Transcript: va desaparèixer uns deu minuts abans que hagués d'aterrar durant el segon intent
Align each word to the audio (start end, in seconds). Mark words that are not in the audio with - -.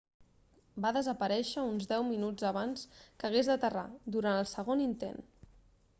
va 0.85 0.91
desaparèixer 0.95 1.65
uns 1.73 1.85
deu 1.93 2.07
minuts 2.09 2.47
abans 2.51 2.87
que 2.95 3.29
hagués 3.29 3.53
d'aterrar 3.53 3.87
durant 4.17 4.41
el 4.43 4.51
segon 4.57 4.83
intent 4.91 5.25